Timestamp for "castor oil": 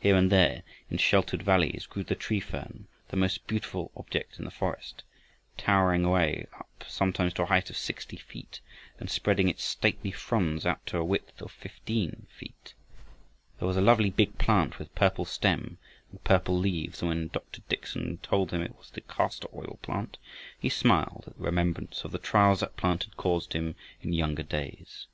19.02-19.78